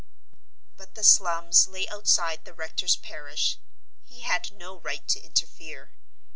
But 0.77 0.95
the 0.95 1.03
slums 1.03 1.67
lay 1.67 1.87
outside 1.87 2.43
the 2.43 2.55
rector's 2.55 2.95
parish. 2.95 3.59
He 4.03 4.21
had 4.21 4.51
no 4.51 4.79
right 4.79 5.07
to 5.09 5.19
interfere. 5.21 5.91